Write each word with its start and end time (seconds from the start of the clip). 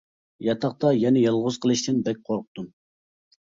ياتاقتا 0.45 0.93
يەنە 0.99 1.21
يالغۇز 1.25 1.59
قېلىشتىن 1.67 2.01
بەك 2.09 2.25
قورقتۇم. 2.31 2.73